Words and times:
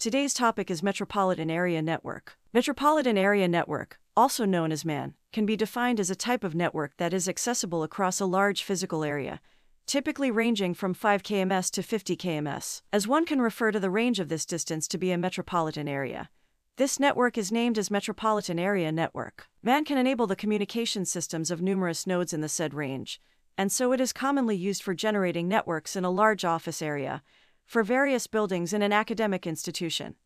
Today's 0.00 0.32
topic 0.32 0.70
is 0.70 0.82
Metropolitan 0.82 1.50
Area 1.50 1.82
Network. 1.82 2.38
Metropolitan 2.54 3.18
Area 3.18 3.46
Network, 3.46 4.00
also 4.16 4.46
known 4.46 4.72
as 4.72 4.82
MAN, 4.82 5.12
can 5.30 5.44
be 5.44 5.58
defined 5.58 6.00
as 6.00 6.08
a 6.08 6.16
type 6.16 6.42
of 6.42 6.54
network 6.54 6.96
that 6.96 7.12
is 7.12 7.28
accessible 7.28 7.82
across 7.82 8.18
a 8.18 8.24
large 8.24 8.62
physical 8.62 9.04
area, 9.04 9.42
typically 9.84 10.30
ranging 10.30 10.72
from 10.72 10.94
5 10.94 11.22
kms 11.22 11.70
to 11.72 11.82
50 11.82 12.16
kms, 12.16 12.80
as 12.90 13.06
one 13.06 13.26
can 13.26 13.42
refer 13.42 13.70
to 13.72 13.78
the 13.78 13.90
range 13.90 14.18
of 14.18 14.30
this 14.30 14.46
distance 14.46 14.88
to 14.88 14.96
be 14.96 15.12
a 15.12 15.18
metropolitan 15.18 15.86
area. 15.86 16.30
This 16.78 16.98
network 16.98 17.36
is 17.36 17.52
named 17.52 17.76
as 17.76 17.90
Metropolitan 17.90 18.58
Area 18.58 18.90
Network. 18.90 19.48
MAN 19.62 19.84
can 19.84 19.98
enable 19.98 20.26
the 20.26 20.34
communication 20.34 21.04
systems 21.04 21.50
of 21.50 21.60
numerous 21.60 22.06
nodes 22.06 22.32
in 22.32 22.40
the 22.40 22.48
said 22.48 22.72
range, 22.72 23.20
and 23.58 23.70
so 23.70 23.92
it 23.92 24.00
is 24.00 24.14
commonly 24.14 24.56
used 24.56 24.82
for 24.82 24.94
generating 24.94 25.46
networks 25.46 25.94
in 25.94 26.06
a 26.06 26.10
large 26.10 26.42
office 26.42 26.80
area, 26.80 27.22
for 27.70 27.84
various 27.84 28.26
buildings 28.26 28.72
in 28.72 28.82
an 28.82 28.92
academic 28.92 29.46
institution, 29.46 30.16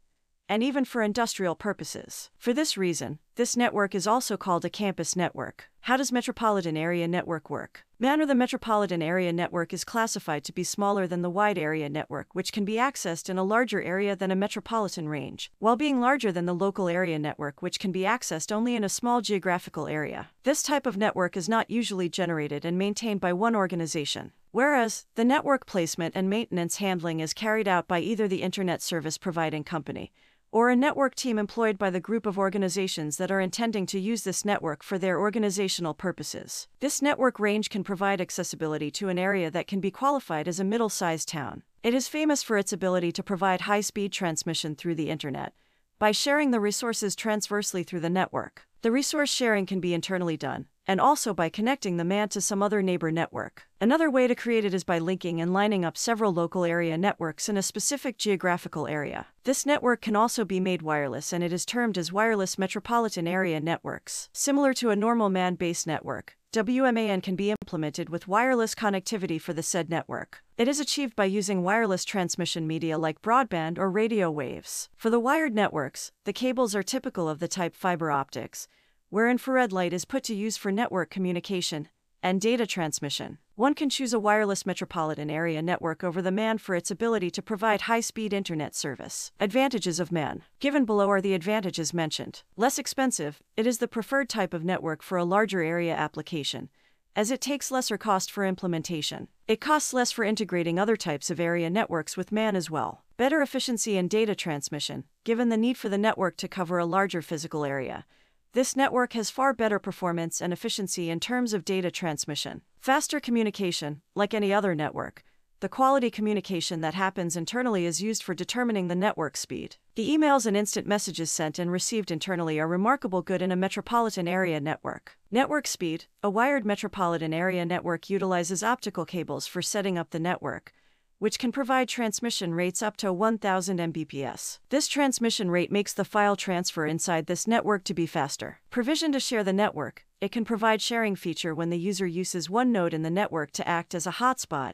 and 0.49 0.63
even 0.63 0.83
for 0.83 1.03
industrial 1.03 1.55
purposes. 1.55 2.31
For 2.39 2.55
this 2.55 2.79
reason, 2.79 3.19
this 3.35 3.55
network 3.55 3.95
is 3.95 4.07
also 4.07 4.39
called 4.39 4.65
a 4.65 4.71
campus 4.71 5.15
network. 5.15 5.69
How 5.81 5.99
does 5.99 6.11
Metropolitan 6.11 6.75
Area 6.75 7.07
Network 7.07 7.51
work? 7.51 7.85
Manner 7.99 8.25
the 8.25 8.35
Metropolitan 8.35 9.03
Area 9.03 9.31
Network 9.31 9.75
is 9.75 9.85
classified 9.85 10.43
to 10.45 10.55
be 10.55 10.65
smaller 10.65 11.07
than 11.07 11.21
the 11.21 11.29
Wide 11.29 11.59
Area 11.59 11.91
Network, 11.91 12.29
which 12.35 12.51
can 12.51 12.65
be 12.65 12.77
accessed 12.77 13.29
in 13.29 13.37
a 13.37 13.45
larger 13.45 13.83
area 13.83 14.17
than 14.17 14.31
a 14.31 14.37
metropolitan 14.37 15.07
range, 15.07 15.53
while 15.59 15.77
being 15.77 16.01
larger 16.01 16.33
than 16.33 16.47
the 16.47 16.55
Local 16.55 16.89
Area 16.89 17.19
Network, 17.19 17.61
which 17.61 17.79
can 17.79 17.93
be 17.93 18.05
accessed 18.05 18.53
only 18.53 18.75
in 18.75 18.85
a 18.85 18.89
small 18.89 19.21
geographical 19.21 19.87
area. 19.87 20.31
This 20.45 20.63
type 20.63 20.87
of 20.87 20.97
network 20.97 21.37
is 21.37 21.47
not 21.47 21.69
usually 21.69 22.09
generated 22.09 22.65
and 22.65 22.79
maintained 22.79 23.21
by 23.21 23.35
one 23.35 23.55
organization. 23.55 24.33
Whereas, 24.55 25.07
the 25.17 25.25
network 25.25 25.67
placement 25.67 26.15
and 26.15 26.31
maintenance 26.31 26.77
handling 26.77 27.19
is 27.19 27.35
carried 27.35 27.67
out 27.67 27.89
by 27.89 27.99
either 27.99 28.29
the 28.29 28.41
Internet 28.41 28.83
Service 28.83 29.19
Providing 29.19 29.65
Company, 29.65 30.13
or 30.53 30.71
a 30.71 30.77
network 30.77 31.17
team 31.17 31.41
employed 31.41 31.77
by 31.77 31.91
the 31.91 31.99
group 31.99 32.25
of 32.25 32.39
organizations 32.39 33.17
that 33.17 33.33
are 33.33 33.41
intending 33.41 33.85
to 33.87 33.99
use 33.99 34.23
this 34.23 34.45
network 34.45 34.85
for 34.85 34.97
their 34.97 35.19
organizational 35.19 35.93
purposes. 35.93 36.69
This 36.79 37.03
network 37.03 37.41
range 37.41 37.69
can 37.69 37.83
provide 37.83 38.21
accessibility 38.21 38.93
to 38.93 39.09
an 39.09 39.19
area 39.19 39.51
that 39.51 39.67
can 39.67 39.81
be 39.81 39.91
qualified 39.91 40.47
as 40.47 40.61
a 40.61 40.65
middle 40.65 40.89
sized 40.89 41.27
town. 41.27 41.65
It 41.83 41.93
is 41.93 42.07
famous 42.07 42.45
for 42.45 42.57
its 42.57 42.73
ability 42.73 43.11
to 43.11 43.25
provide 43.25 43.63
high 43.63 43.81
speed 43.81 44.13
transmission 44.13 44.77
through 44.77 44.95
the 44.95 45.11
internet 45.11 45.53
by 45.99 46.13
sharing 46.13 46.53
the 46.53 46.61
resources 46.61 47.17
transversely 47.17 47.83
through 47.83 47.99
the 48.07 48.09
network. 48.09 48.69
The 48.83 48.93
resource 48.93 49.31
sharing 49.31 49.67
can 49.67 49.81
be 49.81 49.95
internally 49.95 50.37
done, 50.37 50.67
and 50.87 51.01
also 51.01 51.33
by 51.33 51.49
connecting 51.49 51.97
the 51.97 52.05
MAN 52.05 52.29
to 52.31 52.41
some 52.41 52.63
other 52.63 52.83
neighbor 52.83 53.11
network. 53.11 53.67
Another 53.81 54.11
way 54.11 54.27
to 54.27 54.35
create 54.35 54.65
it 54.65 54.75
is 54.75 54.85
by 54.85 54.99
linking 54.99 55.41
and 55.41 55.53
lining 55.53 55.85
up 55.85 55.97
several 55.97 56.33
local 56.33 56.65
area 56.65 56.97
networks 56.97 57.49
in 57.49 57.57
a 57.57 57.63
specific 57.63 58.19
geographical 58.19 58.87
area. 58.87 59.27
This 59.45 59.67
network 59.67 60.01
can 60.01 60.17
also 60.17 60.45
be 60.45 60.61
made 60.61 60.83
wireless 60.83 61.33
and 61.33 61.43
it 61.43 61.53
is 61.53 61.67
termed 61.67 61.99
as 61.99 62.13
wireless 62.13 62.59
metropolitan 62.59 63.27
area 63.27 63.61
networks. 63.61 64.29
Similar 64.33 64.75
to 64.75 64.91
a 64.91 64.97
normal 64.97 65.31
MAN 65.31 65.55
based 65.55 65.87
network, 65.87 66.37
WMAN 66.53 67.21
can 67.23 67.35
be 67.35 67.51
implemented 67.51 68.09
with 68.09 68.29
wireless 68.29 68.77
connectivity 68.77 69.41
for 69.41 69.53
the 69.53 69.63
said 69.63 69.91
network. 69.91 70.43
It 70.57 70.69
is 70.69 70.79
achieved 70.79 71.17
by 71.17 71.25
using 71.25 71.65
wireless 71.65 72.05
transmission 72.05 72.67
media 72.67 72.97
like 72.97 73.23
broadband 73.23 73.77
or 73.77 73.91
radio 73.91 74.31
waves. 74.31 74.89
For 74.97 75.11
the 75.11 75.19
wired 75.19 75.53
networks, 75.53 76.13
the 76.25 76.33
cables 76.33 76.75
are 76.77 76.85
typical 76.85 77.29
of 77.29 77.41
the 77.41 77.49
type 77.49 77.75
fiber 77.75 78.13
optics 78.13 78.69
where 79.15 79.31
infrared 79.31 79.71
light 79.71 79.93
is 79.93 80.05
put 80.05 80.25
to 80.25 80.35
use 80.35 80.57
for 80.57 80.73
network 80.73 81.09
communication 81.09 81.89
and 82.21 82.41
data 82.41 82.67
transmission. 82.67 83.39
One 83.55 83.73
can 83.73 83.89
choose 83.89 84.13
a 84.13 84.19
wireless 84.19 84.67
metropolitan 84.67 85.31
area 85.31 85.63
network 85.63 86.03
over 86.03 86.21
the 86.21 86.33
MAN 86.33 86.59
for 86.59 86.75
its 86.75 86.91
ability 86.91 87.31
to 87.31 87.41
provide 87.41 87.83
high 87.83 88.01
speed 88.01 88.33
internet 88.33 88.75
service. 88.75 89.31
Advantages 89.39 90.01
of 90.01 90.11
MAN. 90.11 90.43
Given 90.59 90.85
below 90.85 91.09
are 91.13 91.21
the 91.21 91.35
advantages 91.35 91.95
mentioned. 91.95 92.43
Less 92.57 92.77
expensive, 92.77 93.41
it 93.57 93.69
is 93.69 93.79
the 93.79 93.87
preferred 93.87 94.29
type 94.29 94.53
of 94.53 94.65
network 94.65 95.01
for 95.01 95.17
a 95.17 95.25
larger 95.25 95.63
area 95.63 95.95
application, 95.95 96.69
as 97.15 97.31
it 97.31 97.41
takes 97.41 97.71
lesser 97.71 97.97
cost 97.97 98.33
for 98.33 98.45
implementation. 98.45 99.29
It 99.47 99.61
costs 99.61 99.93
less 99.93 100.11
for 100.11 100.25
integrating 100.25 100.81
other 100.81 100.97
types 100.97 101.31
of 101.31 101.39
area 101.39 101.71
networks 101.71 102.17
with 102.17 102.33
MAN 102.33 102.57
as 102.57 102.69
well. 102.69 103.05
Better 103.17 103.43
efficiency 103.43 103.97
in 103.97 104.09
data 104.09 104.35
transmission, 104.35 105.05
given 105.23 105.51
the 105.51 105.57
need 105.57 105.79
for 105.79 105.89
the 105.89 105.99
network 105.99 106.37
to 106.39 106.49
cover 106.49 106.79
a 106.79 106.85
larger 106.85 107.23
physical 107.23 107.65
area 107.65 108.07
this 108.55 108.77
network 108.77 109.15
has 109.15 109.31
far 109.31 109.53
better 109.53 109.81
performance 109.81 110.41
and 110.41 110.53
efficiency 110.53 111.11
in 111.11 111.19
terms 111.19 111.53
of 111.53 111.65
data 111.65 111.91
transmission. 111.91 112.63
Faster 112.79 113.19
communication, 113.19 114.01
like 114.15 114.33
any 114.33 114.55
other 114.55 114.77
network. 114.77 115.25
The 115.59 115.69
quality 115.69 116.09
communication 116.09 116.81
that 116.81 116.95
happens 116.95 117.37
internally 117.37 117.85
is 117.85 118.01
used 118.01 118.23
for 118.23 118.33
determining 118.33 118.87
the 118.87 118.95
network 118.95 119.37
speed. 119.37 119.75
The 119.97 120.09
emails 120.09 120.47
and 120.47 120.57
instant 120.57 120.87
messages 120.87 121.33
sent 121.33 121.59
and 121.59 121.73
received 121.73 122.13
internally 122.13 122.61
are 122.61 122.69
remarkable 122.69 123.23
good 123.23 123.43
in 123.43 123.51
a 123.51 123.57
metropolitan 123.57 124.29
area 124.29 124.61
network. 124.61 125.19
Network 125.33 125.67
speed 125.67 126.05
A 126.23 126.31
wired 126.31 126.65
metropolitan 126.65 127.35
area 127.35 127.67
network 127.67 128.09
utilizes 128.09 128.63
optical 128.63 129.05
cables 129.05 129.49
for 129.49 129.63
setting 129.63 129.99
up 129.99 130.11
the 130.11 130.21
network 130.21 130.73
which 131.19 131.39
can 131.39 131.53
provide 131.53 131.89
transmission 131.89 132.55
rates 132.55 132.83
up 132.83 132.97
to 132.97 133.13
1000 133.13 133.79
Mbps. 133.79 134.59
This 134.69 134.89
transmission 134.89 135.51
rate 135.51 135.73
makes 135.73 135.93
the 135.93 136.05
file 136.05 136.37
transfer 136.37 136.87
inside 136.87 137.27
this 137.27 137.47
network 137.47 137.85
to 137.85 137.95
be 137.95 138.07
faster. 138.07 138.61
Provision 138.71 139.13
to 139.13 139.21
share 139.21 139.45
the 139.45 139.53
network, 139.53 140.05
it 140.21 140.33
can 140.33 140.45
provide 140.45 140.83
sharing 140.83 141.17
feature 141.17 141.55
when 141.55 141.71
the 141.71 141.79
user 141.79 142.07
uses 142.07 142.51
one 142.51 142.73
node 142.73 142.95
in 142.95 143.03
the 143.03 143.11
network 143.11 143.51
to 143.53 143.69
act 143.69 143.95
as 143.95 144.07
a 144.07 144.13
hotspot, 144.13 144.73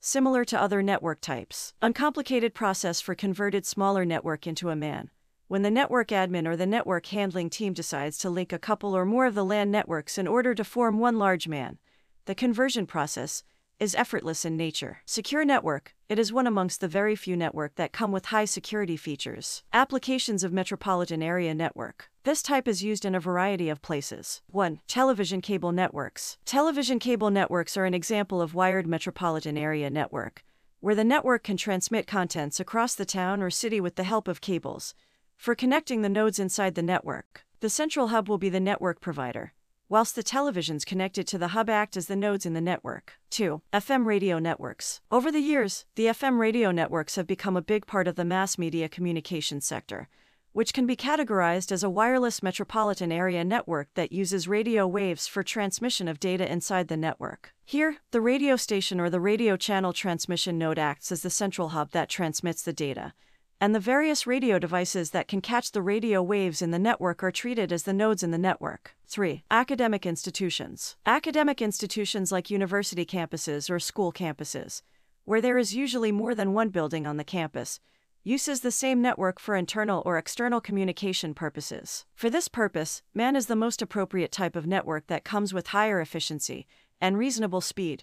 similar 0.00 0.44
to 0.44 0.60
other 0.60 0.82
network 0.82 1.20
types. 1.20 1.74
Uncomplicated 1.82 2.54
process 2.54 3.00
for 3.00 3.14
converted 3.14 3.66
smaller 3.66 4.04
network 4.04 4.46
into 4.46 4.70
a 4.70 4.76
MAN. 4.76 5.10
When 5.48 5.62
the 5.62 5.70
network 5.70 6.08
admin 6.08 6.46
or 6.46 6.56
the 6.56 6.66
network 6.66 7.06
handling 7.06 7.50
team 7.50 7.74
decides 7.74 8.16
to 8.18 8.30
link 8.30 8.52
a 8.52 8.58
couple 8.58 8.96
or 8.96 9.04
more 9.04 9.26
of 9.26 9.34
the 9.34 9.44
LAN 9.44 9.70
networks 9.70 10.16
in 10.16 10.26
order 10.26 10.54
to 10.54 10.64
form 10.64 10.98
one 10.98 11.18
large 11.18 11.46
MAN, 11.46 11.78
the 12.24 12.34
conversion 12.34 12.86
process, 12.86 13.44
is 13.82 13.96
effortless 13.96 14.44
in 14.44 14.56
nature. 14.56 14.98
Secure 15.04 15.44
network, 15.44 15.92
it 16.08 16.16
is 16.16 16.32
one 16.32 16.46
amongst 16.46 16.80
the 16.80 16.86
very 16.86 17.16
few 17.16 17.36
network 17.36 17.74
that 17.74 17.92
come 17.92 18.12
with 18.12 18.26
high 18.26 18.44
security 18.44 18.96
features. 18.96 19.64
Applications 19.72 20.44
of 20.44 20.52
metropolitan 20.52 21.20
area 21.20 21.52
network. 21.52 22.08
This 22.22 22.42
type 22.42 22.68
is 22.68 22.84
used 22.84 23.04
in 23.04 23.16
a 23.16 23.20
variety 23.20 23.68
of 23.68 23.82
places. 23.82 24.40
1. 24.46 24.80
Television 24.86 25.40
cable 25.40 25.72
networks. 25.72 26.38
Television 26.44 27.00
cable 27.00 27.30
networks 27.30 27.76
are 27.76 27.84
an 27.84 27.92
example 27.92 28.40
of 28.40 28.54
wired 28.54 28.86
metropolitan 28.86 29.58
area 29.58 29.90
network, 29.90 30.44
where 30.78 30.94
the 30.94 31.02
network 31.02 31.42
can 31.42 31.56
transmit 31.56 32.06
contents 32.06 32.60
across 32.60 32.94
the 32.94 33.04
town 33.04 33.42
or 33.42 33.50
city 33.50 33.80
with 33.80 33.96
the 33.96 34.04
help 34.04 34.28
of 34.28 34.40
cables. 34.40 34.94
For 35.36 35.56
connecting 35.56 36.02
the 36.02 36.08
nodes 36.08 36.38
inside 36.38 36.76
the 36.76 36.82
network, 36.82 37.44
the 37.58 37.68
central 37.68 38.08
hub 38.08 38.28
will 38.28 38.38
be 38.38 38.48
the 38.48 38.60
network 38.60 39.00
provider 39.00 39.54
whilst 39.92 40.16
the 40.16 40.22
televisions 40.22 40.86
connected 40.86 41.26
to 41.26 41.36
the 41.36 41.48
hub 41.48 41.68
act 41.68 41.98
as 41.98 42.06
the 42.06 42.16
nodes 42.16 42.46
in 42.46 42.54
the 42.54 42.62
network. 42.62 43.18
2. 43.28 43.60
FM 43.74 44.06
radio 44.06 44.38
networks. 44.38 45.02
Over 45.10 45.30
the 45.30 45.40
years, 45.40 45.84
the 45.96 46.06
FM 46.06 46.38
radio 46.38 46.70
networks 46.70 47.16
have 47.16 47.26
become 47.26 47.58
a 47.58 47.60
big 47.60 47.84
part 47.84 48.08
of 48.08 48.16
the 48.16 48.24
mass 48.24 48.56
media 48.56 48.88
communication 48.88 49.60
sector, 49.60 50.08
which 50.52 50.72
can 50.72 50.86
be 50.86 50.96
categorized 50.96 51.70
as 51.70 51.82
a 51.84 51.90
wireless 51.90 52.42
metropolitan 52.42 53.12
area 53.12 53.44
network 53.44 53.88
that 53.92 54.12
uses 54.12 54.48
radio 54.48 54.86
waves 54.86 55.26
for 55.26 55.42
transmission 55.42 56.08
of 56.08 56.18
data 56.18 56.50
inside 56.50 56.88
the 56.88 56.96
network. 56.96 57.52
Here, 57.62 57.98
the 58.12 58.22
radio 58.22 58.56
station 58.56 58.98
or 58.98 59.10
the 59.10 59.20
radio 59.20 59.58
channel 59.58 59.92
transmission 59.92 60.56
node 60.56 60.78
acts 60.78 61.12
as 61.12 61.20
the 61.20 61.28
central 61.28 61.68
hub 61.68 61.90
that 61.90 62.08
transmits 62.08 62.62
the 62.62 62.72
data 62.72 63.12
and 63.62 63.76
the 63.76 63.78
various 63.78 64.26
radio 64.26 64.58
devices 64.58 65.10
that 65.10 65.28
can 65.28 65.40
catch 65.40 65.70
the 65.70 65.80
radio 65.80 66.20
waves 66.20 66.62
in 66.62 66.72
the 66.72 66.80
network 66.80 67.22
are 67.22 67.30
treated 67.30 67.72
as 67.72 67.84
the 67.84 67.92
nodes 67.92 68.24
in 68.24 68.32
the 68.32 68.36
network. 68.36 68.96
3. 69.06 69.44
Academic 69.52 70.04
institutions. 70.04 70.96
Academic 71.06 71.62
institutions 71.62 72.32
like 72.32 72.50
university 72.50 73.06
campuses 73.06 73.70
or 73.70 73.78
school 73.78 74.12
campuses, 74.12 74.82
where 75.24 75.40
there 75.40 75.58
is 75.58 75.76
usually 75.76 76.10
more 76.10 76.34
than 76.34 76.54
one 76.54 76.70
building 76.70 77.06
on 77.06 77.18
the 77.18 77.22
campus, 77.22 77.78
uses 78.24 78.62
the 78.62 78.72
same 78.72 79.00
network 79.00 79.38
for 79.38 79.54
internal 79.54 80.02
or 80.04 80.18
external 80.18 80.60
communication 80.60 81.32
purposes. 81.32 82.04
For 82.16 82.28
this 82.28 82.48
purpose, 82.48 83.02
MAN 83.14 83.36
is 83.36 83.46
the 83.46 83.54
most 83.54 83.80
appropriate 83.80 84.32
type 84.32 84.56
of 84.56 84.66
network 84.66 85.06
that 85.06 85.22
comes 85.22 85.54
with 85.54 85.68
higher 85.68 86.00
efficiency 86.00 86.66
and 87.00 87.16
reasonable 87.16 87.60
speed, 87.60 88.02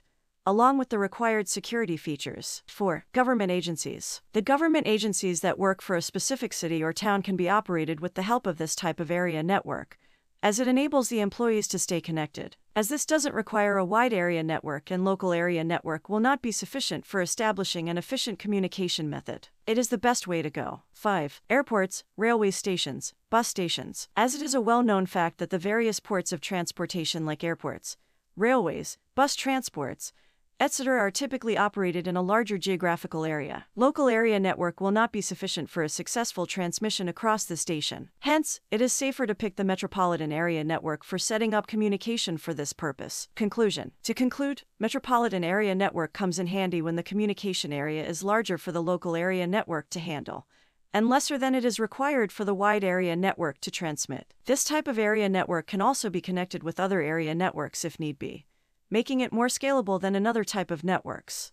along 0.49 0.79
with 0.79 0.89
the 0.89 0.97
required 0.97 1.47
security 1.47 1.95
features. 1.95 2.63
4. 2.65 3.05
Government 3.13 3.51
agencies. 3.51 4.19
The 4.33 4.41
government 4.41 4.87
agencies 4.87 5.41
that 5.41 5.59
work 5.59 5.79
for 5.79 5.95
a 5.95 6.01
specific 6.01 6.53
city 6.53 6.81
or 6.81 6.91
town 6.91 7.21
can 7.21 7.35
be 7.35 7.47
operated 7.47 7.99
with 7.99 8.15
the 8.15 8.23
help 8.23 8.47
of 8.47 8.57
this 8.57 8.75
type 8.75 8.99
of 8.99 9.11
area 9.11 9.43
network, 9.43 9.99
as 10.41 10.59
it 10.59 10.67
enables 10.67 11.09
the 11.09 11.19
employees 11.19 11.67
to 11.67 11.77
stay 11.77 12.01
connected. 12.01 12.57
As 12.75 12.89
this 12.89 13.05
doesn't 13.05 13.35
require 13.35 13.77
a 13.77 13.85
wide 13.85 14.11
area 14.11 14.41
network 14.41 14.89
and 14.89 15.05
local 15.05 15.33
area 15.33 15.63
network 15.63 16.09
will 16.09 16.19
not 16.19 16.41
be 16.41 16.51
sufficient 16.51 17.05
for 17.05 17.21
establishing 17.21 17.87
an 17.87 17.99
efficient 17.99 18.39
communication 18.39 19.07
method. 19.07 19.49
It 19.67 19.77
is 19.77 19.89
the 19.89 19.99
best 19.99 20.27
way 20.27 20.41
to 20.41 20.49
go. 20.49 20.81
5. 20.93 21.41
Airports, 21.51 22.03
railway 22.17 22.49
stations, 22.49 23.13
bus 23.29 23.47
stations. 23.47 24.09
As 24.17 24.33
it 24.33 24.41
is 24.41 24.55
a 24.55 24.61
well 24.61 24.81
known 24.81 25.05
fact 25.05 25.37
that 25.37 25.51
the 25.51 25.59
various 25.59 25.99
ports 25.99 26.31
of 26.31 26.41
transportation, 26.41 27.23
like 27.23 27.43
airports, 27.43 27.97
railways, 28.35 28.97
bus 29.13 29.35
transports, 29.35 30.11
etc., 30.59 30.97
are 30.99 31.11
typically 31.11 31.57
operated 31.57 32.07
in 32.07 32.17
a 32.17 32.21
larger 32.21 32.57
geographical 32.57 33.25
area. 33.25 33.65
Local 33.75 34.09
area 34.09 34.39
network 34.39 34.81
will 34.81 34.91
not 34.91 35.11
be 35.11 35.21
sufficient 35.21 35.69
for 35.69 35.83
a 35.83 35.89
successful 35.89 36.45
transmission 36.45 37.07
across 37.07 37.45
the 37.45 37.55
station. 37.55 38.09
Hence, 38.19 38.59
it 38.69 38.81
is 38.81 38.91
safer 38.91 39.25
to 39.25 39.35
pick 39.35 39.55
the 39.55 39.63
metropolitan 39.63 40.31
area 40.31 40.63
network 40.63 41.03
for 41.03 41.17
setting 41.17 41.53
up 41.53 41.67
communication 41.67 42.37
for 42.37 42.53
this 42.53 42.73
purpose. 42.73 43.27
Conclusion 43.35 43.91
To 44.03 44.13
conclude, 44.13 44.63
metropolitan 44.79 45.43
area 45.43 45.73
network 45.75 46.13
comes 46.13 46.39
in 46.39 46.47
handy 46.47 46.81
when 46.81 46.95
the 46.95 47.03
communication 47.03 47.71
area 47.71 48.05
is 48.05 48.23
larger 48.23 48.57
for 48.57 48.71
the 48.71 48.83
local 48.83 49.15
area 49.15 49.47
network 49.47 49.89
to 49.91 49.99
handle 49.99 50.45
and 50.93 51.07
lesser 51.07 51.37
than 51.37 51.53
it 51.53 51.63
is 51.63 51.79
required 51.79 52.31
for 52.31 52.45
the 52.45 52.53
wide 52.53 52.83
area 52.83 53.15
network 53.15 53.59
to 53.61 53.71
transmit. 53.71 54.33
This 54.45 54.63
type 54.63 54.87
of 54.87 54.97
area 54.97 55.29
network 55.29 55.67
can 55.67 55.81
also 55.81 56.09
be 56.09 56.21
connected 56.21 56.63
with 56.63 56.79
other 56.79 57.01
area 57.01 57.35
networks 57.35 57.85
if 57.85 57.99
need 57.99 58.17
be, 58.17 58.45
making 58.89 59.21
it 59.21 59.31
more 59.31 59.47
scalable 59.47 60.01
than 60.01 60.15
another 60.15 60.43
type 60.43 60.71
of 60.71 60.83
networks. 60.83 61.47